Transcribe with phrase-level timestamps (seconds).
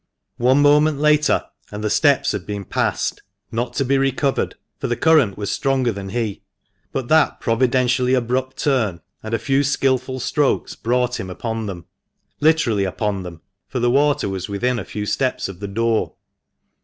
[0.39, 4.95] One moment later, and the steps had been passed, not to be recovered, for the
[4.95, 6.41] current was stronger than he;
[6.91, 11.85] but that providentially abrupt turn, and a few skilful strokes brought him upon them.
[12.39, 16.15] Literally upon them, for the water was within a few steps of the door.